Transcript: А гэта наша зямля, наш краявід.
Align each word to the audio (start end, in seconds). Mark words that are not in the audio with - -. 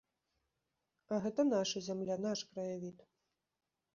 А 1.15 1.19
гэта 1.25 1.41
наша 1.49 1.77
зямля, 1.87 2.15
наш 2.25 2.39
краявід. 2.53 2.97